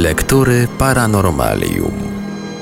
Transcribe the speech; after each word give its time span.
Lektury 0.00 0.64
Paranormalium. 0.80 2.09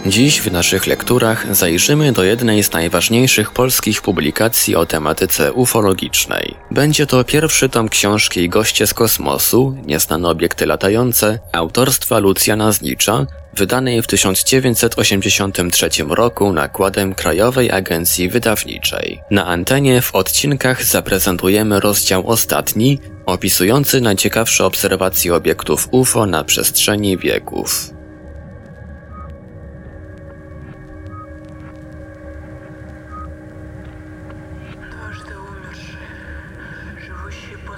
Dziś 0.08 0.40
w 0.40 0.52
naszych 0.52 0.86
lekturach 0.86 1.56
zajrzymy 1.56 2.12
do 2.12 2.24
jednej 2.24 2.62
z 2.62 2.72
najważniejszych 2.72 3.50
polskich 3.50 4.02
publikacji 4.02 4.76
o 4.76 4.86
tematyce 4.86 5.52
ufologicznej. 5.52 6.54
Będzie 6.70 7.06
to 7.06 7.24
pierwszy 7.24 7.68
tom 7.68 7.88
książki 7.88 8.48
Goście 8.48 8.86
z 8.86 8.94
kosmosu, 8.94 9.76
nieznane 9.86 10.28
obiekty 10.28 10.66
latające, 10.66 11.38
autorstwa 11.52 12.18
Lucjana 12.18 12.72
Znicza, 12.72 13.26
wydanej 13.54 14.02
w 14.02 14.06
1983 14.06 15.88
roku 16.08 16.52
nakładem 16.52 17.14
Krajowej 17.14 17.70
Agencji 17.70 18.28
Wydawniczej. 18.28 19.20
Na 19.30 19.46
antenie 19.46 20.02
w 20.02 20.14
odcinkach 20.14 20.84
zaprezentujemy 20.84 21.80
rozdział 21.80 22.28
ostatni, 22.28 22.98
opisujący 23.26 24.00
najciekawsze 24.00 24.64
obserwacje 24.64 25.34
obiektów 25.34 25.88
UFO 25.90 26.26
na 26.26 26.44
przestrzeni 26.44 27.18
wieków. 27.18 27.97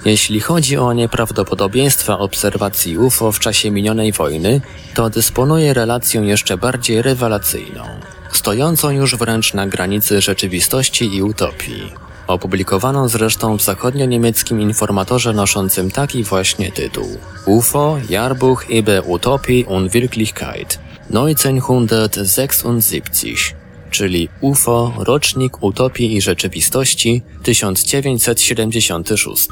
Jeśli 0.05 0.39
chodzi 0.39 0.77
o 0.77 0.93
nieprawdopodobieństwa 0.93 2.19
obserwacji 2.19 2.97
UFO 2.97 3.31
w 3.31 3.39
czasie 3.39 3.71
minionej 3.71 4.11
wojny, 4.11 4.61
to 4.93 5.09
dysponuje 5.09 5.73
relacją 5.73 6.23
jeszcze 6.23 6.57
bardziej 6.57 7.01
rewelacyjną, 7.01 7.83
stojącą 8.31 8.89
już 8.89 9.15
wręcz 9.15 9.53
na 9.53 9.67
granicy 9.67 10.21
rzeczywistości 10.21 11.15
i 11.15 11.23
utopii. 11.23 11.93
Opublikowano 12.27 13.09
zresztą 13.09 13.57
w 13.57 13.61
zachodnio-niemieckim 13.61 14.61
informatorze 14.61 15.33
noszącym 15.33 15.91
taki 15.91 16.23
właśnie 16.23 16.71
tytuł 16.71 17.17
UFO, 17.45 17.97
Jahrbuch 18.09 18.69
über 18.69 19.03
Utopie 19.07 19.65
und 19.65 19.91
Wirklichkeit 19.91 20.79
1976, 21.07 23.55
czyli 23.91 24.29
UFO, 24.41 24.93
rocznik 24.97 25.63
utopii 25.63 26.15
i 26.15 26.21
rzeczywistości 26.21 27.21
1976. 27.43 29.49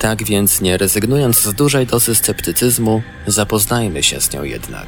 Tak 0.00 0.24
więc 0.24 0.60
nie 0.60 0.78
rezygnując 0.78 1.42
z 1.42 1.54
dużej 1.54 1.86
dozy 1.86 2.14
sceptycyzmu, 2.14 3.02
zapoznajmy 3.26 4.02
się 4.02 4.20
z 4.20 4.32
nią 4.32 4.42
jednak. 4.42 4.86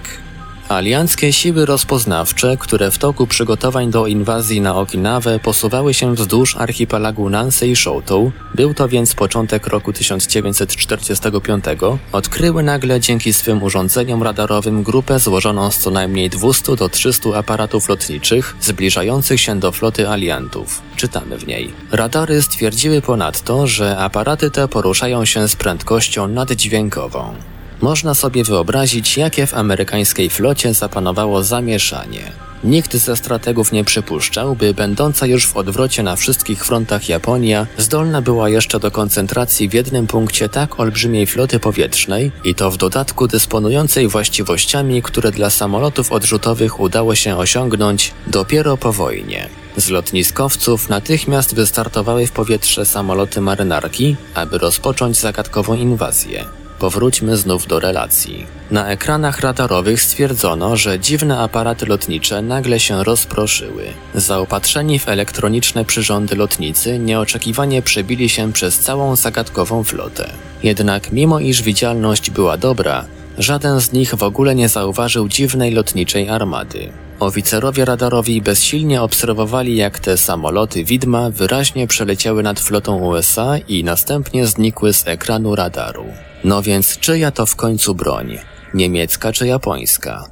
Alianckie 0.72 1.32
siły 1.32 1.66
rozpoznawcze, 1.66 2.56
które 2.56 2.90
w 2.90 2.98
toku 2.98 3.26
przygotowań 3.26 3.90
do 3.90 4.06
inwazji 4.06 4.60
na 4.60 4.76
Okinawę 4.76 5.38
posuwały 5.38 5.94
się 5.94 6.14
wzdłuż 6.14 6.56
archipelagu 6.56 7.30
Nancy 7.30 7.66
i 7.66 7.76
Shoto, 7.76 8.30
był 8.54 8.74
to 8.74 8.88
więc 8.88 9.14
początek 9.14 9.66
roku 9.66 9.92
1945, 9.92 11.64
odkryły 12.12 12.62
nagle 12.62 13.00
dzięki 13.00 13.32
swym 13.32 13.62
urządzeniom 13.62 14.22
radarowym 14.22 14.82
grupę 14.82 15.18
złożoną 15.18 15.70
z 15.70 15.78
co 15.78 15.90
najmniej 15.90 16.30
200 16.30 16.76
do 16.76 16.88
300 16.88 17.30
aparatów 17.34 17.88
lotniczych 17.88 18.56
zbliżających 18.60 19.40
się 19.40 19.60
do 19.60 19.72
floty 19.72 20.08
aliantów. 20.08 20.82
Czytamy 20.96 21.38
w 21.38 21.46
niej. 21.46 21.72
Radary 21.90 22.42
stwierdziły 22.42 23.00
ponadto, 23.00 23.66
że 23.66 23.98
aparaty 23.98 24.50
te 24.50 24.68
poruszają 24.68 25.24
się 25.24 25.48
z 25.48 25.56
prędkością 25.56 26.28
naddźwiękową. 26.28 27.51
Można 27.82 28.14
sobie 28.14 28.44
wyobrazić, 28.44 29.16
jakie 29.16 29.46
w 29.46 29.54
amerykańskiej 29.54 30.30
flocie 30.30 30.74
zapanowało 30.74 31.42
zamieszanie. 31.42 32.32
Nikt 32.64 32.96
ze 32.96 33.16
strategów 33.16 33.72
nie 33.72 33.84
przypuszczał, 33.84 34.56
by 34.56 34.74
będąca 34.74 35.26
już 35.26 35.46
w 35.46 35.56
odwrocie 35.56 36.02
na 36.02 36.16
wszystkich 36.16 36.64
frontach 36.64 37.08
Japonia 37.08 37.66
zdolna 37.78 38.22
była 38.22 38.48
jeszcze 38.48 38.80
do 38.80 38.90
koncentracji 38.90 39.68
w 39.68 39.74
jednym 39.74 40.06
punkcie 40.06 40.48
tak 40.48 40.80
olbrzymiej 40.80 41.26
floty 41.26 41.58
powietrznej 41.58 42.32
i 42.44 42.54
to 42.54 42.70
w 42.70 42.76
dodatku 42.76 43.28
dysponującej 43.28 44.08
właściwościami, 44.08 45.02
które 45.02 45.30
dla 45.30 45.50
samolotów 45.50 46.12
odrzutowych 46.12 46.80
udało 46.80 47.14
się 47.14 47.36
osiągnąć 47.36 48.12
dopiero 48.26 48.76
po 48.76 48.92
wojnie. 48.92 49.48
Z 49.76 49.88
lotniskowców 49.88 50.88
natychmiast 50.88 51.54
wystartowały 51.54 52.26
w 52.26 52.32
powietrze 52.32 52.86
samoloty 52.86 53.40
marynarki, 53.40 54.16
aby 54.34 54.58
rozpocząć 54.58 55.16
zagadkową 55.16 55.74
inwazję. 55.74 56.61
Powróćmy 56.82 57.36
znów 57.36 57.66
do 57.66 57.80
relacji. 57.80 58.46
Na 58.70 58.88
ekranach 58.88 59.40
radarowych 59.40 60.02
stwierdzono, 60.02 60.76
że 60.76 61.00
dziwne 61.00 61.38
aparaty 61.38 61.86
lotnicze 61.86 62.42
nagle 62.42 62.80
się 62.80 63.04
rozproszyły. 63.04 63.84
Zaopatrzeni 64.14 64.98
w 64.98 65.08
elektroniczne 65.08 65.84
przyrządy 65.84 66.36
lotnicy 66.36 66.98
nieoczekiwanie 66.98 67.82
przebili 67.82 68.28
się 68.28 68.52
przez 68.52 68.78
całą 68.78 69.16
zagadkową 69.16 69.84
flotę. 69.84 70.30
Jednak 70.62 71.12
mimo 71.12 71.40
iż 71.40 71.62
widzialność 71.62 72.30
była 72.30 72.56
dobra, 72.56 73.04
żaden 73.38 73.80
z 73.80 73.92
nich 73.92 74.14
w 74.14 74.22
ogóle 74.22 74.54
nie 74.54 74.68
zauważył 74.68 75.28
dziwnej 75.28 75.70
lotniczej 75.70 76.28
armady. 76.28 76.88
Oficerowie 77.20 77.84
radarowi 77.84 78.42
bezsilnie 78.42 79.02
obserwowali, 79.02 79.76
jak 79.76 79.98
te 79.98 80.16
samoloty 80.16 80.84
widma 80.84 81.30
wyraźnie 81.30 81.86
przeleciały 81.86 82.42
nad 82.42 82.60
flotą 82.60 82.96
USA 82.96 83.58
i 83.68 83.84
następnie 83.84 84.46
znikły 84.46 84.92
z 84.92 85.08
ekranu 85.08 85.54
radaru. 85.54 86.04
No 86.44 86.62
więc 86.62 86.98
czyja 86.98 87.30
to 87.30 87.46
w 87.46 87.56
końcu 87.56 87.94
broń? 87.94 88.38
Niemiecka 88.74 89.32
czy 89.32 89.46
japońska? 89.46 90.24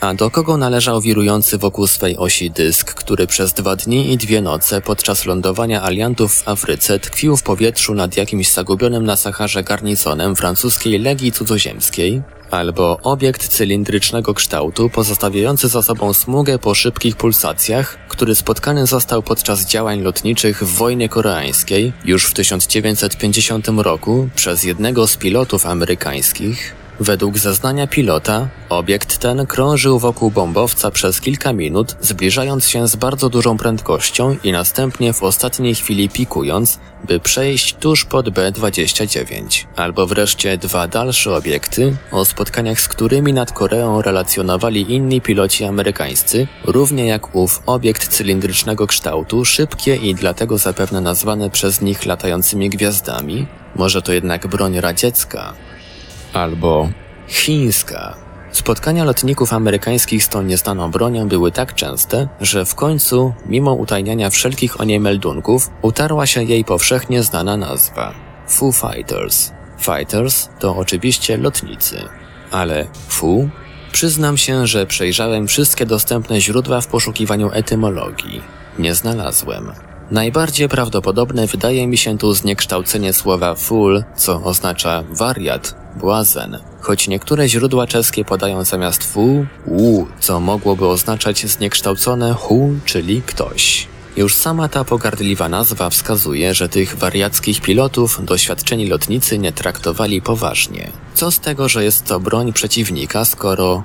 A 0.00 0.14
do 0.14 0.30
kogo 0.30 0.56
należał 0.56 1.00
wirujący 1.00 1.58
wokół 1.58 1.86
swej 1.86 2.16
osi 2.16 2.50
dysk, 2.50 2.94
który 2.94 3.26
przez 3.26 3.52
dwa 3.52 3.76
dni 3.76 4.12
i 4.12 4.16
dwie 4.16 4.42
noce 4.42 4.80
podczas 4.80 5.26
lądowania 5.26 5.82
aliantów 5.82 6.34
w 6.34 6.48
Afryce 6.48 6.98
tkwił 6.98 7.36
w 7.36 7.42
powietrzu 7.42 7.94
nad 7.94 8.16
jakimś 8.16 8.52
zagubionym 8.52 9.04
na 9.04 9.16
Saharze 9.16 9.62
garnizonem 9.62 10.36
francuskiej 10.36 10.98
Legii 10.98 11.32
Cudzoziemskiej? 11.32 12.22
Albo 12.50 12.98
obiekt 13.02 13.48
cylindrycznego 13.48 14.34
kształtu 14.34 14.90
pozostawiający 14.90 15.68
za 15.68 15.82
sobą 15.82 16.14
smugę 16.14 16.58
po 16.58 16.74
szybkich 16.74 17.16
pulsacjach, 17.16 17.98
który 18.08 18.34
spotkany 18.34 18.86
został 18.86 19.22
podczas 19.22 19.66
działań 19.66 20.00
lotniczych 20.00 20.62
w 20.62 20.76
wojnie 20.76 21.08
koreańskiej 21.08 21.92
już 22.04 22.24
w 22.24 22.34
1950 22.34 23.68
roku 23.68 24.28
przez 24.34 24.64
jednego 24.64 25.06
z 25.06 25.16
pilotów 25.16 25.66
amerykańskich? 25.66 26.85
Według 27.00 27.38
zeznania 27.38 27.86
pilota, 27.86 28.48
obiekt 28.68 29.18
ten 29.18 29.46
krążył 29.46 29.98
wokół 29.98 30.30
bombowca 30.30 30.90
przez 30.90 31.20
kilka 31.20 31.52
minut, 31.52 31.96
zbliżając 32.00 32.68
się 32.68 32.88
z 32.88 32.96
bardzo 32.96 33.28
dużą 33.28 33.56
prędkością 33.56 34.36
i 34.44 34.52
następnie 34.52 35.12
w 35.12 35.22
ostatniej 35.22 35.74
chwili 35.74 36.08
pikując, 36.08 36.78
by 37.04 37.20
przejść 37.20 37.74
tuż 37.74 38.04
pod 38.04 38.30
B-29. 38.30 39.64
Albo 39.76 40.06
wreszcie 40.06 40.58
dwa 40.58 40.88
dalsze 40.88 41.34
obiekty, 41.36 41.96
o 42.12 42.24
spotkaniach 42.24 42.80
z 42.80 42.88
którymi 42.88 43.32
nad 43.32 43.52
Koreą 43.52 44.02
relacjonowali 44.02 44.94
inni 44.94 45.20
piloci 45.20 45.64
amerykańscy, 45.64 46.46
równie 46.64 47.06
jak 47.06 47.34
ów 47.34 47.62
obiekt 47.66 48.08
cylindrycznego 48.08 48.86
kształtu, 48.86 49.44
szybkie 49.44 49.96
i 49.96 50.14
dlatego 50.14 50.58
zapewne 50.58 51.00
nazwane 51.00 51.50
przez 51.50 51.80
nich 51.80 52.06
latającymi 52.06 52.70
gwiazdami, 52.70 53.46
może 53.74 54.02
to 54.02 54.12
jednak 54.12 54.46
broń 54.46 54.80
radziecka, 54.80 55.54
albo 56.36 56.88
chińska. 57.28 58.16
Spotkania 58.52 59.04
lotników 59.04 59.52
amerykańskich 59.52 60.24
z 60.24 60.28
tą 60.28 60.42
nieznaną 60.42 60.90
bronią 60.90 61.28
były 61.28 61.52
tak 61.52 61.74
częste, 61.74 62.28
że 62.40 62.64
w 62.64 62.74
końcu, 62.74 63.34
mimo 63.46 63.72
utajniania 63.72 64.30
wszelkich 64.30 64.80
o 64.80 64.84
niej 64.84 65.00
meldunków, 65.00 65.70
utarła 65.82 66.26
się 66.26 66.42
jej 66.42 66.64
powszechnie 66.64 67.22
znana 67.22 67.56
nazwa. 67.56 68.14
Foo 68.48 68.72
Fighters. 68.72 69.52
Fighters 69.78 70.48
to 70.58 70.76
oczywiście 70.76 71.36
lotnicy. 71.36 72.02
Ale 72.50 72.86
Fu? 73.08 73.48
Przyznam 73.92 74.36
się, 74.36 74.66
że 74.66 74.86
przejrzałem 74.86 75.46
wszystkie 75.46 75.86
dostępne 75.86 76.40
źródła 76.40 76.80
w 76.80 76.86
poszukiwaniu 76.86 77.50
etymologii. 77.52 78.42
Nie 78.78 78.94
znalazłem. 78.94 79.72
Najbardziej 80.10 80.68
prawdopodobne 80.68 81.46
wydaje 81.46 81.86
mi 81.86 81.96
się 81.96 82.18
tu 82.18 82.34
zniekształcenie 82.34 83.12
słowa 83.12 83.54
full, 83.54 84.04
co 84.16 84.42
oznacza 84.42 85.04
wariat, 85.10 85.74
błazen, 85.96 86.58
choć 86.80 87.08
niektóre 87.08 87.48
źródła 87.48 87.86
czeskie 87.86 88.24
podają 88.24 88.64
zamiast 88.64 89.04
fu, 89.04 89.46
u, 89.66 90.04
co 90.20 90.40
mogłoby 90.40 90.86
oznaczać 90.86 91.46
zniekształcone 91.46 92.34
hu, 92.34 92.70
czyli 92.84 93.22
ktoś. 93.22 93.88
Już 94.16 94.34
sama 94.34 94.68
ta 94.68 94.84
pogardliwa 94.84 95.48
nazwa 95.48 95.90
wskazuje, 95.90 96.54
że 96.54 96.68
tych 96.68 96.96
wariackich 96.96 97.60
pilotów 97.60 98.24
doświadczeni 98.24 98.86
lotnicy 98.88 99.38
nie 99.38 99.52
traktowali 99.52 100.22
poważnie. 100.22 100.90
Co 101.14 101.30
z 101.30 101.40
tego, 101.40 101.68
że 101.68 101.84
jest 101.84 102.04
to 102.04 102.20
broń 102.20 102.52
przeciwnika, 102.52 103.24
skoro 103.24 103.82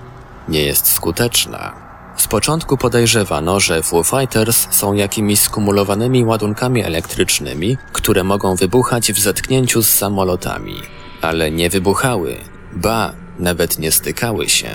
nie 0.50 0.62
jest 0.62 0.88
skuteczna? 0.88 1.91
Początku 2.32 2.78
podejrzewano, 2.78 3.60
że 3.60 3.84
Foo 3.84 4.04
Fighters 4.04 4.68
są 4.72 4.94
jakimiś 4.94 5.40
skumulowanymi 5.40 6.26
ładunkami 6.26 6.84
elektrycznymi, 6.84 7.78
które 7.94 8.24
mogą 8.24 8.56
wybuchać 8.56 9.14
w 9.14 9.20
zetknięciu 9.20 9.84
z 9.84 9.90
samolotami. 9.90 10.76
Ale 11.22 11.52
nie 11.52 11.70
wybuchały. 11.70 12.38
Ba, 12.74 13.14
nawet 13.40 13.80
nie 13.80 13.92
stykały 13.92 14.50
się. 14.50 14.70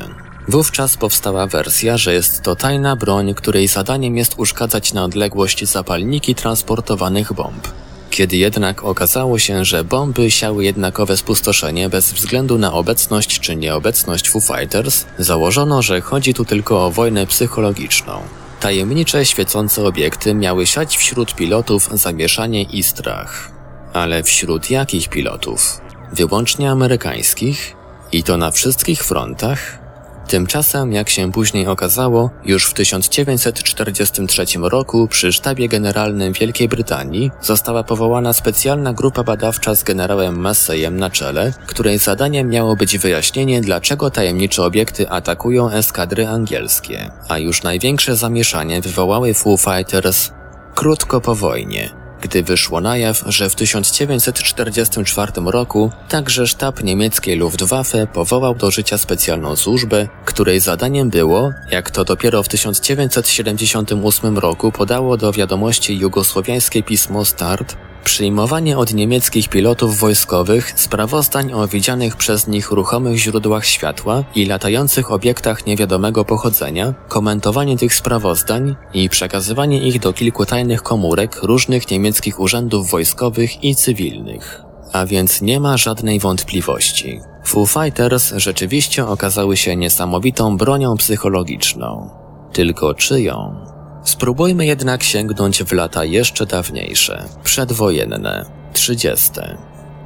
Wówczas 0.49 0.97
powstała 0.97 1.47
wersja, 1.47 1.97
że 1.97 2.15
jest 2.15 2.43
to 2.43 2.57
tajna 2.57 2.97
broń, 2.97 3.35
której 3.35 3.69
zadaniem 3.69 4.17
jest 4.17 4.35
uszkadzać 4.39 4.93
na 4.93 5.05
odległość 5.05 5.65
zapalniki 5.65 6.35
transportowanych 6.35 7.33
bomb. 7.33 7.69
Kiedy 8.17 8.37
jednak 8.37 8.85
okazało 8.85 9.39
się, 9.39 9.65
że 9.65 9.85
bomby 9.85 10.31
siały 10.31 10.65
jednakowe 10.65 11.17
spustoszenie 11.17 11.89
bez 11.89 12.13
względu 12.13 12.59
na 12.59 12.73
obecność 12.73 13.41
czy 13.41 13.57
nieobecność 13.57 14.31
Foo 14.31 14.41
Fighters, 14.41 15.05
założono, 15.19 15.83
że 15.83 16.01
chodzi 16.01 16.35
tu 16.35 16.45
tylko 16.45 16.87
o 16.87 16.91
wojnę 16.91 17.27
psychologiczną. 17.27 18.21
Tajemnicze, 18.61 19.27
świecące 19.27 19.85
obiekty 19.85 20.35
miały 20.35 20.67
siać 20.67 20.97
wśród 20.97 21.35
pilotów 21.35 21.89
zamieszanie 21.93 22.63
i 22.63 22.83
strach. 22.83 23.51
Ale 23.93 24.23
wśród 24.23 24.71
jakich 24.71 25.09
pilotów? 25.09 25.81
Wyłącznie 26.13 26.71
amerykańskich? 26.71 27.77
I 28.13 28.23
to 28.23 28.37
na 28.37 28.51
wszystkich 28.51 29.05
frontach? 29.05 29.86
Tymczasem, 30.29 30.93
jak 30.93 31.11
się 31.11 31.33
później 31.33 31.67
okazało, 31.67 32.31
już 32.45 32.67
w 32.67 32.75
1943 32.75 34.45
roku 34.63 35.09
przy 35.09 35.33
Sztabie 35.33 35.69
Generalnym 35.69 36.33
Wielkiej 36.33 36.69
Brytanii 36.69 37.31
została 37.41 37.85
powołana 37.85 38.33
specjalna 38.33 38.93
grupa 38.93 39.23
badawcza 39.23 39.75
z 39.75 39.83
generałem 39.83 40.41
Masseyem 40.41 40.97
na 40.97 41.11
czele, 41.11 41.53
której 41.67 41.99
zadaniem 41.99 42.49
miało 42.49 42.77
być 42.77 42.99
wyjaśnienie, 42.99 43.61
dlaczego 43.61 44.11
tajemnicze 44.11 44.63
obiekty 44.63 45.11
atakują 45.11 45.71
eskadry 45.71 46.27
angielskie. 46.27 47.11
A 47.29 47.39
już 47.39 47.63
największe 47.63 48.17
zamieszanie 48.17 48.81
wywołały 48.81 49.35
Foo 49.35 49.57
Fighters 49.57 50.31
krótko 50.75 51.21
po 51.21 51.35
wojnie, 51.35 51.91
gdy 52.21 52.43
wyszło 52.43 52.81
na 52.81 52.97
jaw, 52.97 53.23
że 53.27 53.51
w 53.51 53.55
1944 53.55 55.33
roku 55.47 55.91
także 56.09 56.47
sztab 56.47 56.83
niemieckiej 56.83 57.37
Luftwaffe 57.37 58.07
powołał 58.07 58.55
do 58.55 58.71
życia 58.71 58.99
specjalną 58.99 59.57
służbę, 59.57 60.09
której 60.25 60.61
zadaniem 60.61 61.11
było, 61.11 61.53
jak 61.71 61.91
to 61.91 62.05
dopiero 62.05 62.43
w 62.43 62.49
1978 62.49 64.39
roku 64.39 64.73
podało 64.73 65.17
do 65.17 65.33
wiadomości 65.33 65.99
jugosłowiańskie 65.99 66.83
pismo 66.83 67.25
Start, 67.25 67.77
Przyjmowanie 68.05 68.79
od 68.79 68.95
niemieckich 68.95 69.49
pilotów 69.49 69.99
wojskowych 69.99 70.81
sprawozdań 70.81 71.53
o 71.53 71.69
widzianych 71.69 72.17
przez 72.17 72.49
nich 72.49 72.71
ruchomych 72.71 73.17
źródłach 73.17 73.67
światła 73.67 74.25
i 74.35 74.47
latających 74.47 75.13
obiektach 75.13 75.67
niewiadomego 75.67 76.25
pochodzenia, 76.25 76.95
komentowanie 77.09 77.77
tych 77.77 77.95
sprawozdań 77.95 78.77
i 78.95 79.09
przekazywanie 79.09 79.89
ich 79.89 80.01
do 80.01 80.13
kilku 80.13 80.47
tajnych 80.47 80.83
komórek 80.83 81.43
różnych 81.43 81.91
niemieckich 81.91 82.41
urzędów 82.41 82.91
wojskowych 82.91 83.65
i 83.65 83.75
cywilnych. 83.75 84.63
A 84.93 85.07
więc 85.07 85.43
nie 85.43 85.61
ma 85.61 85.77
żadnej 85.77 86.21
wątpliwości. 86.21 87.21
Foo 87.45 87.67
Fighters 87.67 88.33
rzeczywiście 88.37 89.07
okazały 89.07 89.57
się 89.57 89.77
niesamowitą 89.77 90.57
bronią 90.57 90.97
psychologiczną. 90.97 92.11
Tylko 92.53 92.95
czyją? 92.95 93.67
Spróbujmy 94.07 94.67
jednak 94.67 95.03
sięgnąć 95.03 95.63
w 95.63 95.73
lata 95.73 96.05
jeszcze 96.05 96.47
dawniejsze, 96.47 97.29
przedwojenne, 97.45 98.45
trzydzieste. 98.73 99.59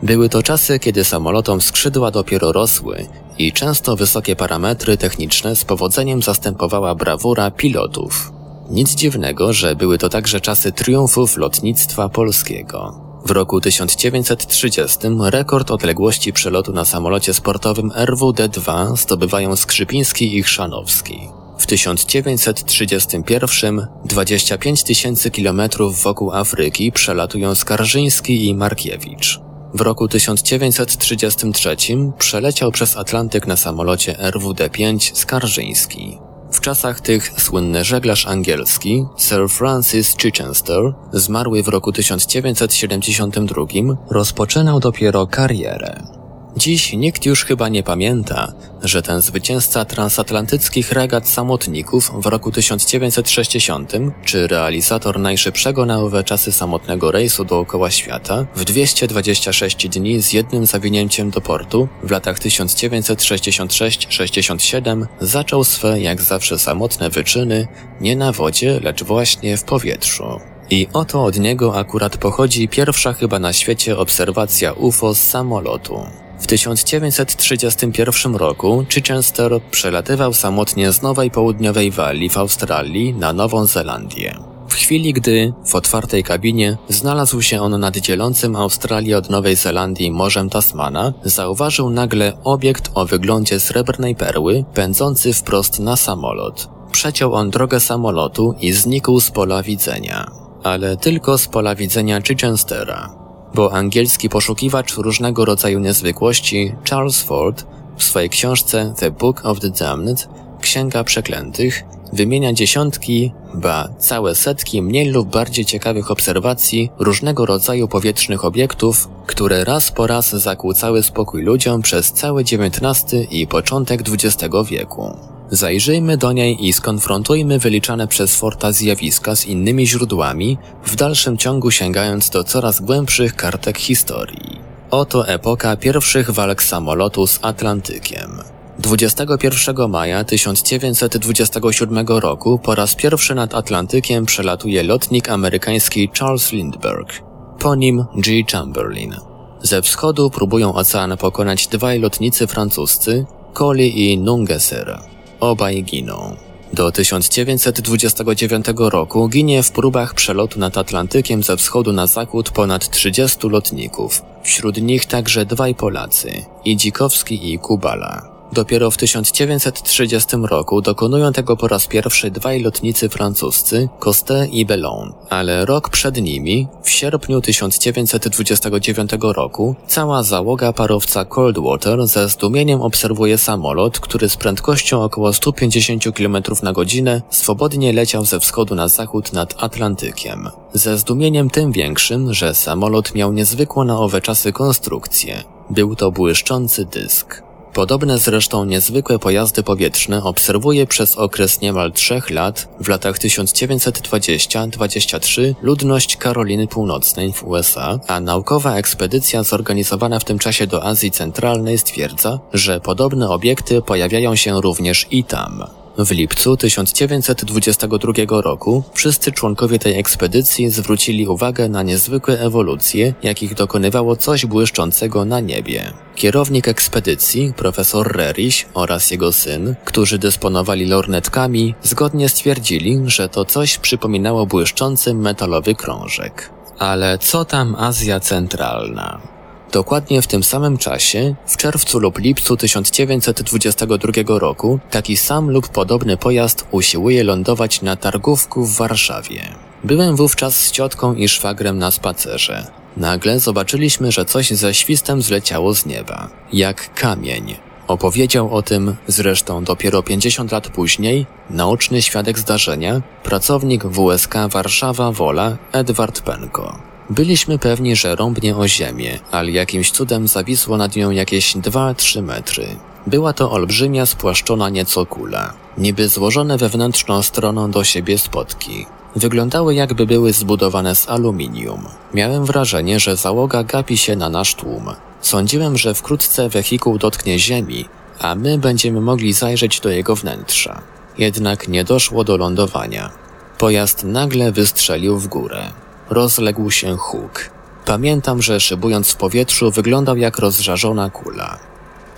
Były 0.02 0.28
to 0.28 0.42
czasy, 0.42 0.78
kiedy 0.78 1.04
samolotom 1.04 1.60
skrzydła 1.60 2.10
dopiero 2.10 2.52
rosły 2.52 3.06
i 3.38 3.52
często 3.52 3.96
wysokie 3.96 4.36
parametry 4.36 4.96
techniczne 4.96 5.56
z 5.56 5.64
powodzeniem 5.64 6.22
zastępowała 6.22 6.94
brawura 6.94 7.50
pilotów. 7.50 8.32
Nic 8.70 8.94
dziwnego, 8.94 9.52
że 9.52 9.76
były 9.76 9.98
to 9.98 10.08
także 10.08 10.40
czasy 10.40 10.72
triumfów 10.72 11.36
lotnictwa 11.36 12.08
polskiego. 12.08 13.00
W 13.26 13.30
roku 13.30 13.60
1930 13.60 14.98
rekord 15.24 15.70
odległości 15.70 16.32
przelotu 16.32 16.72
na 16.72 16.84
samolocie 16.84 17.34
sportowym 17.34 17.90
RWD-2 17.90 18.96
zdobywają 18.96 19.56
Skrzypiński 19.56 20.36
i 20.36 20.42
Chrzanowski. 20.42 21.39
W 21.60 21.66
1931 21.66 23.86
25 24.04 24.82
tysięcy 24.82 25.30
kilometrów 25.30 26.02
wokół 26.02 26.32
Afryki 26.32 26.92
przelatują 26.92 27.54
Skarżyński 27.54 28.48
i 28.48 28.54
Markiewicz. 28.54 29.40
W 29.74 29.80
roku 29.80 30.08
1933 30.08 31.76
przeleciał 32.18 32.72
przez 32.72 32.96
Atlantyk 32.96 33.46
na 33.46 33.56
samolocie 33.56 34.12
RWD-5 34.12 35.10
Skarżyński. 35.14 36.18
W 36.52 36.60
czasach 36.60 37.00
tych 37.00 37.40
słynny 37.40 37.84
żeglarz 37.84 38.26
angielski 38.26 39.04
Sir 39.18 39.48
Francis 39.48 40.16
Chichester, 40.16 40.92
zmarły 41.12 41.62
w 41.62 41.68
roku 41.68 41.92
1972, 41.92 43.64
rozpoczynał 44.10 44.80
dopiero 44.80 45.26
karierę. 45.26 46.19
Dziś 46.56 46.92
nikt 46.92 47.26
już 47.26 47.44
chyba 47.44 47.68
nie 47.68 47.82
pamięta, 47.82 48.52
że 48.82 49.02
ten 49.02 49.20
zwycięzca 49.20 49.84
transatlantyckich 49.84 50.92
regat 50.92 51.28
samotników 51.28 52.12
w 52.14 52.26
roku 52.26 52.52
1960, 52.52 53.92
czy 54.24 54.46
realizator 54.46 55.20
najszybszego 55.20 55.86
na 55.86 55.98
owe 55.98 56.24
czasy 56.24 56.52
samotnego 56.52 57.10
rejsu 57.10 57.44
dookoła 57.44 57.90
świata 57.90 58.46
w 58.54 58.64
226 58.64 59.88
dni 59.88 60.22
z 60.22 60.32
jednym 60.32 60.66
zawinięciem 60.66 61.30
do 61.30 61.40
portu 61.40 61.88
w 62.02 62.10
latach 62.10 62.38
1966-67 62.38 65.06
zaczął 65.20 65.64
swe 65.64 66.00
jak 66.00 66.22
zawsze 66.22 66.58
samotne 66.58 67.10
wyczyny 67.10 67.68
nie 68.00 68.16
na 68.16 68.32
wodzie, 68.32 68.80
lecz 68.82 69.04
właśnie 69.04 69.56
w 69.56 69.64
powietrzu. 69.64 70.40
I 70.70 70.88
oto 70.92 71.24
od 71.24 71.38
niego 71.38 71.78
akurat 71.78 72.16
pochodzi 72.16 72.68
pierwsza 72.68 73.12
chyba 73.12 73.38
na 73.38 73.52
świecie 73.52 73.98
obserwacja 73.98 74.72
UFO 74.72 75.14
z 75.14 75.20
samolotu. 75.20 76.06
W 76.40 76.46
1931 76.46 78.36
roku 78.36 78.84
Chichester 78.88 79.60
przelatywał 79.70 80.32
samotnie 80.34 80.92
z 80.92 81.02
Nowej 81.02 81.30
Południowej 81.30 81.90
Walii 81.90 82.30
w 82.30 82.38
Australii 82.38 83.14
na 83.14 83.32
Nową 83.32 83.66
Zelandię. 83.66 84.38
W 84.68 84.74
chwili 84.74 85.12
gdy, 85.12 85.52
w 85.66 85.74
otwartej 85.74 86.24
kabinie, 86.24 86.76
znalazł 86.88 87.42
się 87.42 87.60
on 87.60 87.80
nad 87.80 87.96
dzielącym 87.96 88.56
Australię 88.56 89.18
od 89.18 89.30
Nowej 89.30 89.56
Zelandii 89.56 90.12
Morzem 90.12 90.50
Tasmana, 90.50 91.12
zauważył 91.24 91.90
nagle 91.90 92.32
obiekt 92.44 92.90
o 92.94 93.06
wyglądzie 93.06 93.60
srebrnej 93.60 94.16
perły, 94.16 94.64
pędzący 94.74 95.32
wprost 95.32 95.80
na 95.80 95.96
samolot. 95.96 96.68
Przeciął 96.92 97.34
on 97.34 97.50
drogę 97.50 97.80
samolotu 97.80 98.54
i 98.60 98.72
znikł 98.72 99.20
z 99.20 99.30
pola 99.30 99.62
widzenia. 99.62 100.30
Ale 100.62 100.96
tylko 100.96 101.38
z 101.38 101.48
pola 101.48 101.74
widzenia 101.74 102.20
Chichestera 102.22 103.19
bo 103.54 103.72
angielski 103.72 104.28
poszukiwacz 104.28 104.94
różnego 104.94 105.44
rodzaju 105.44 105.78
niezwykłości 105.78 106.72
Charles 106.90 107.22
Ford 107.22 107.66
w 107.96 108.04
swojej 108.04 108.28
książce 108.28 108.94
The 108.98 109.10
Book 109.10 109.44
of 109.44 109.60
the 109.60 109.70
Damned, 109.70 110.28
Księga 110.60 111.04
Przeklętych, 111.04 111.84
wymienia 112.12 112.52
dziesiątki, 112.52 113.32
ba 113.54 113.88
całe 113.98 114.34
setki 114.34 114.82
mniej 114.82 115.08
lub 115.08 115.30
bardziej 115.30 115.64
ciekawych 115.64 116.10
obserwacji 116.10 116.90
różnego 116.98 117.46
rodzaju 117.46 117.88
powietrznych 117.88 118.44
obiektów, 118.44 119.08
które 119.26 119.64
raz 119.64 119.92
po 119.92 120.06
raz 120.06 120.30
zakłócały 120.30 121.02
spokój 121.02 121.42
ludziom 121.42 121.82
przez 121.82 122.12
cały 122.12 122.42
XIX 122.42 123.30
i 123.30 123.46
początek 123.46 124.00
XX 124.08 124.54
wieku. 124.70 125.16
Zajrzyjmy 125.50 126.16
do 126.16 126.32
niej 126.32 126.66
i 126.66 126.72
skonfrontujmy 126.72 127.58
wyliczane 127.58 128.08
przez 128.08 128.36
Forta 128.36 128.72
zjawiska 128.72 129.36
z 129.36 129.46
innymi 129.46 129.86
źródłami, 129.86 130.58
w 130.84 130.96
dalszym 130.96 131.36
ciągu 131.36 131.70
sięgając 131.70 132.30
do 132.30 132.44
coraz 132.44 132.80
głębszych 132.80 133.36
kartek 133.36 133.78
historii. 133.78 134.60
Oto 134.90 135.28
epoka 135.28 135.76
pierwszych 135.76 136.30
walk 136.30 136.62
samolotu 136.62 137.26
z 137.26 137.38
Atlantykiem. 137.42 138.30
21 138.78 139.90
maja 139.90 140.24
1927 140.24 142.06
roku 142.08 142.58
po 142.58 142.74
raz 142.74 142.94
pierwszy 142.94 143.34
nad 143.34 143.54
Atlantykiem 143.54 144.26
przelatuje 144.26 144.82
lotnik 144.82 145.28
amerykański 145.28 146.10
Charles 146.18 146.52
Lindbergh. 146.52 147.22
Po 147.58 147.74
nim 147.74 148.04
G. 148.16 148.32
Chamberlain. 148.52 149.14
Ze 149.62 149.82
wschodu 149.82 150.30
próbują 150.30 150.74
ocean 150.74 151.16
pokonać 151.16 151.66
dwaj 151.66 152.00
lotnicy 152.00 152.46
francuscy, 152.46 153.26
Colli 153.54 154.12
i 154.12 154.18
Nungesser. 154.18 155.00
Obaj 155.40 155.82
giną. 155.82 156.36
Do 156.72 156.92
1929 156.92 158.66
roku 158.76 159.28
ginie 159.28 159.62
w 159.62 159.70
próbach 159.70 160.14
przelotu 160.14 160.58
nad 160.58 160.78
Atlantykiem 160.78 161.42
ze 161.42 161.56
wschodu 161.56 161.92
na 161.92 162.06
zachód 162.06 162.50
ponad 162.50 162.90
30 162.90 163.48
lotników, 163.48 164.22
wśród 164.42 164.82
nich 164.82 165.06
także 165.06 165.46
dwaj 165.46 165.74
Polacy, 165.74 166.32
Idzikowski 166.64 167.52
i 167.52 167.58
Kubala. 167.58 168.29
Dopiero 168.52 168.90
w 168.90 168.96
1930 168.96 170.36
roku 170.42 170.82
dokonują 170.82 171.32
tego 171.32 171.56
po 171.56 171.68
raz 171.68 171.86
pierwszy 171.86 172.30
dwaj 172.30 172.62
lotnicy 172.62 173.08
francuscy, 173.08 173.88
Costet 173.98 174.52
i 174.52 174.66
Bellon, 174.66 175.12
ale 175.28 175.64
rok 175.66 175.88
przed 175.88 176.16
nimi, 176.22 176.68
w 176.82 176.90
sierpniu 176.90 177.40
1929 177.40 179.10
roku, 179.22 179.74
cała 179.86 180.22
załoga 180.22 180.72
parowca 180.72 181.24
Coldwater 181.24 182.06
ze 182.06 182.28
zdumieniem 182.28 182.80
obserwuje 182.80 183.38
samolot, 183.38 184.00
który 184.00 184.28
z 184.28 184.36
prędkością 184.36 185.02
około 185.02 185.32
150 185.32 186.04
km 186.16 186.36
na 186.62 186.72
godzinę 186.72 187.22
swobodnie 187.30 187.92
leciał 187.92 188.24
ze 188.24 188.40
wschodu 188.40 188.74
na 188.74 188.88
zachód 188.88 189.32
nad 189.32 189.54
Atlantykiem. 189.62 190.48
Ze 190.74 190.98
zdumieniem 190.98 191.50
tym 191.50 191.72
większym, 191.72 192.34
że 192.34 192.54
samolot 192.54 193.14
miał 193.14 193.32
niezwykłą 193.32 193.84
na 193.84 193.98
owe 193.98 194.20
czasy 194.20 194.52
konstrukcję. 194.52 195.42
Był 195.70 195.96
to 195.96 196.10
błyszczący 196.10 196.84
dysk. 196.84 197.49
Podobne 197.74 198.18
zresztą 198.18 198.64
niezwykłe 198.64 199.18
pojazdy 199.18 199.62
powietrzne 199.62 200.22
obserwuje 200.22 200.86
przez 200.86 201.16
okres 201.16 201.60
niemal 201.60 201.92
trzech 201.92 202.30
lat 202.30 202.68
w 202.80 202.88
latach 202.88 203.18
1920-23 203.18 205.54
ludność 205.62 206.16
Karoliny 206.16 206.66
Północnej 206.66 207.32
w 207.32 207.44
USA, 207.44 207.98
a 208.06 208.20
naukowa 208.20 208.76
ekspedycja 208.76 209.42
zorganizowana 209.42 210.18
w 210.18 210.24
tym 210.24 210.38
czasie 210.38 210.66
do 210.66 210.84
Azji 210.84 211.10
Centralnej 211.10 211.78
stwierdza, 211.78 212.38
że 212.52 212.80
podobne 212.80 213.30
obiekty 213.30 213.82
pojawiają 213.82 214.36
się 214.36 214.60
również 214.60 215.06
i 215.10 215.24
tam. 215.24 215.79
W 215.98 216.10
lipcu 216.10 216.56
1922 216.56 218.12
roku 218.40 218.82
wszyscy 218.94 219.32
członkowie 219.32 219.78
tej 219.78 219.98
ekspedycji 219.98 220.70
zwrócili 220.70 221.26
uwagę 221.26 221.68
na 221.68 221.82
niezwykłe 221.82 222.40
ewolucje, 222.40 223.14
jakich 223.22 223.54
dokonywało 223.54 224.16
coś 224.16 224.46
błyszczącego 224.46 225.24
na 225.24 225.40
niebie. 225.40 225.92
Kierownik 226.14 226.68
ekspedycji, 226.68 227.52
profesor 227.56 228.16
Reriś 228.16 228.66
oraz 228.74 229.10
jego 229.10 229.32
syn, 229.32 229.74
którzy 229.84 230.18
dysponowali 230.18 230.86
lornetkami, 230.86 231.74
zgodnie 231.82 232.28
stwierdzili, 232.28 233.00
że 233.06 233.28
to 233.28 233.44
coś 233.44 233.78
przypominało 233.78 234.46
błyszczący 234.46 235.14
metalowy 235.14 235.74
krążek. 235.74 236.50
Ale 236.78 237.18
co 237.18 237.44
tam 237.44 237.74
Azja 237.74 238.20
Centralna? 238.20 239.39
Dokładnie 239.72 240.22
w 240.22 240.26
tym 240.26 240.42
samym 240.42 240.78
czasie, 240.78 241.34
w 241.46 241.56
czerwcu 241.56 241.98
lub 241.98 242.18
lipcu 242.18 242.56
1922 242.56 244.38
roku, 244.38 244.78
taki 244.90 245.16
sam 245.16 245.50
lub 245.50 245.68
podobny 245.68 246.16
pojazd 246.16 246.66
usiłuje 246.70 247.24
lądować 247.24 247.82
na 247.82 247.96
targówku 247.96 248.64
w 248.66 248.76
Warszawie. 248.76 249.42
Byłem 249.84 250.16
wówczas 250.16 250.56
z 250.56 250.70
ciotką 250.70 251.14
i 251.14 251.28
szwagrem 251.28 251.78
na 251.78 251.90
spacerze. 251.90 252.66
Nagle 252.96 253.40
zobaczyliśmy, 253.40 254.12
że 254.12 254.24
coś 254.24 254.50
ze 254.50 254.74
świstem 254.74 255.22
zleciało 255.22 255.74
z 255.74 255.86
nieba. 255.86 256.28
Jak 256.52 256.94
kamień. 256.94 257.56
Opowiedział 257.88 258.54
o 258.54 258.62
tym, 258.62 258.96
zresztą 259.06 259.64
dopiero 259.64 260.02
50 260.02 260.52
lat 260.52 260.68
później, 260.68 261.26
naoczny 261.50 262.02
świadek 262.02 262.38
zdarzenia, 262.38 263.02
pracownik 263.22 263.84
WSK 263.84 264.34
Warszawa 264.48 265.12
Wola 265.12 265.56
Edward 265.72 266.20
Penko. 266.20 266.89
Byliśmy 267.10 267.58
pewni, 267.58 267.96
że 267.96 268.16
rąbnie 268.16 268.56
o 268.56 268.68
ziemię, 268.68 269.18
ale 269.30 269.50
jakimś 269.50 269.90
cudem 269.90 270.28
zawisło 270.28 270.76
nad 270.76 270.96
nią 270.96 271.10
jakieś 271.10 271.56
2-3 271.56 272.22
metry. 272.22 272.66
Była 273.06 273.32
to 273.32 273.50
olbrzymia, 273.50 274.06
spłaszczona 274.06 274.68
nieco 274.68 275.06
kula, 275.06 275.52
niby 275.78 276.08
złożone 276.08 276.58
wewnętrzną 276.58 277.22
stroną 277.22 277.70
do 277.70 277.84
siebie 277.84 278.18
spotki. 278.18 278.86
Wyglądały 279.16 279.74
jakby 279.74 280.06
były 280.06 280.32
zbudowane 280.32 280.94
z 280.94 281.08
aluminium. 281.08 281.88
Miałem 282.14 282.44
wrażenie, 282.44 283.00
że 283.00 283.16
załoga 283.16 283.64
gapi 283.64 283.96
się 283.96 284.16
na 284.16 284.28
nasz 284.28 284.54
tłum. 284.54 284.84
Sądziłem, 285.20 285.78
że 285.78 285.94
wkrótce 285.94 286.48
wehikuł 286.48 286.98
dotknie 286.98 287.38
ziemi, 287.38 287.84
a 288.18 288.34
my 288.34 288.58
będziemy 288.58 289.00
mogli 289.00 289.32
zajrzeć 289.32 289.80
do 289.80 289.88
jego 289.88 290.16
wnętrza. 290.16 290.82
Jednak 291.18 291.68
nie 291.68 291.84
doszło 291.84 292.24
do 292.24 292.36
lądowania. 292.36 293.10
Pojazd 293.58 294.04
nagle 294.04 294.52
wystrzelił 294.52 295.18
w 295.18 295.28
górę 295.28 295.70
rozległ 296.10 296.70
się 296.70 296.96
huk. 296.96 297.50
Pamiętam, 297.84 298.42
że 298.42 298.60
szybując 298.60 299.12
w 299.12 299.16
powietrzu 299.16 299.70
wyglądał 299.70 300.16
jak 300.16 300.38
rozżarzona 300.38 301.10
kula. 301.10 301.58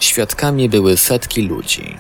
Świadkami 0.01 0.69
były 0.69 0.97
setki 0.97 1.43
ludzi. 1.43 1.97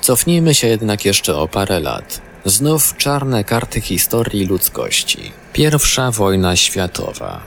Cofnijmy 0.00 0.54
się 0.54 0.68
jednak 0.68 1.04
jeszcze 1.04 1.36
o 1.36 1.48
parę 1.48 1.80
lat. 1.80 2.20
Znów 2.44 2.96
czarne 2.96 3.44
karty 3.44 3.80
historii 3.80 4.46
ludzkości. 4.46 5.32
Pierwsza 5.52 6.10
wojna 6.10 6.56
światowa. 6.56 7.40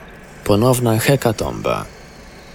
Ponowna 0.44 1.00
hekatomba. 1.00 1.86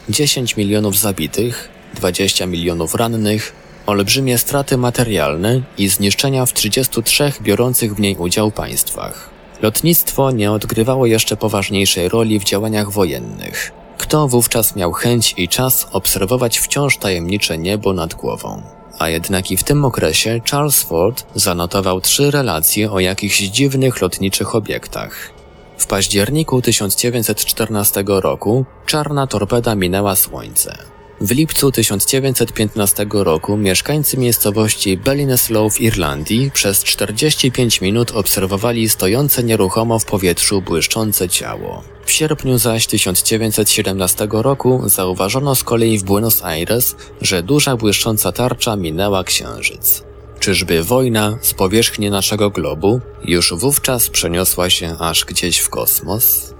10 0.09 0.57
milionów 0.57 0.99
zabitych, 0.99 1.69
20 1.95 2.47
milionów 2.47 2.95
rannych, 2.95 3.53
olbrzymie 3.87 4.39
straty 4.39 4.77
materialne 4.77 5.63
i 5.79 5.89
zniszczenia 5.89 6.47
w 6.47 6.53
33 6.53 7.33
biorących 7.43 7.95
w 7.95 8.01
niej 8.01 8.17
udział 8.17 8.51
państwach. 8.51 9.36
Lotnictwo 9.63 10.31
nie 10.31 10.53
odgrywało 10.53 11.07
jeszcze 11.07 11.37
poważniejszej 11.37 12.09
roli 12.09 12.41
w 12.41 12.45
działaniach 12.45 12.91
wojennych. 12.91 13.73
Kto 13.99 14.29
wówczas 14.29 14.77
miał 14.77 14.93
chęć 14.93 15.35
i 15.37 15.49
czas 15.49 15.87
obserwować 15.93 16.59
wciąż 16.59 16.97
tajemnicze 16.97 17.59
niebo 17.59 17.93
nad 17.93 18.15
głową? 18.15 18.63
A 18.99 19.09
jednak 19.09 19.51
i 19.51 19.57
w 19.57 19.65
tym 19.65 19.85
okresie 19.85 20.41
Charles 20.51 20.83
Ford 20.83 21.27
zanotował 21.35 22.01
trzy 22.01 22.31
relacje 22.31 22.93
o 22.93 23.01
jakichś 23.01 23.39
dziwnych 23.39 24.01
lotniczych 24.01 24.55
obiektach. 24.55 25.31
W 25.79 25.87
październiku 25.87 26.63
1914 26.63 28.05
roku 28.07 28.65
czarna 28.87 29.27
torpeda 29.27 29.75
minęła 29.75 30.17
Słońce. 30.17 30.96
W 31.21 31.31
lipcu 31.31 31.73
1915 31.73 33.07
roku 33.13 33.57
mieszkańcy 33.57 34.17
miejscowości 34.17 34.97
Ballinasloe 34.97 35.71
w 35.71 35.81
Irlandii 35.81 36.51
przez 36.51 36.85
45 36.85 37.81
minut 37.81 38.11
obserwowali 38.11 38.89
stojące 38.89 39.43
nieruchomo 39.43 39.99
w 39.99 40.05
powietrzu 40.05 40.63
błyszczące 40.63 41.29
ciało. 41.29 41.83
W 42.05 42.13
sierpniu 42.13 42.59
zaś 42.59 42.87
1917 42.87 44.29
roku 44.31 44.83
zauważono 44.87 45.55
z 45.55 45.65
kolei 45.65 45.99
w 45.99 46.05
Buenos 46.05 46.43
Aires, 46.43 46.97
że 47.21 47.43
duża 47.43 47.77
błyszcząca 47.77 48.33
tarcza 48.33 48.77
minęła 48.77 49.25
księżyc. 49.25 50.03
Czyżby 50.41 50.83
wojna 50.83 51.39
z 51.41 51.55
powierzchni 51.55 52.11
naszego 52.11 52.51
globu 52.51 53.01
już 53.25 53.55
wówczas 53.55 54.11
przeniosła 54.11 54.71
się 54.71 54.97
aż 54.99 55.25
gdzieś 55.25 55.59
w 55.59 55.71
kosmos? 55.71 56.56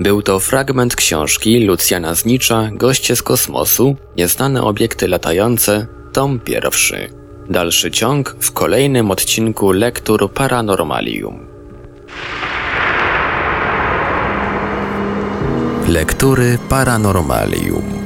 Był 0.00 0.22
to 0.22 0.40
fragment 0.40 0.96
książki 0.96 1.60
Lucjana 1.60 2.14
Znicza 2.14 2.70
Goście 2.72 3.16
z 3.16 3.22
kosmosu, 3.22 3.96
Nieznane 4.16 4.62
obiekty 4.62 5.08
latające, 5.08 5.86
tom 6.12 6.40
pierwszy. 6.40 7.08
Dalszy 7.50 7.90
ciąg 7.90 8.36
w 8.40 8.52
kolejnym 8.52 9.10
odcinku 9.10 9.72
Lektur 9.72 10.32
Paranormalium. 10.32 11.46
Lektury 15.88 16.58
Paranormalium 16.68 17.97